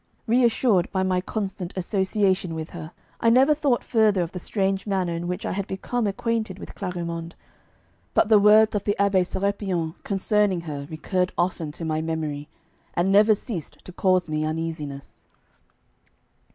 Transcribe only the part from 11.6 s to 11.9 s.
to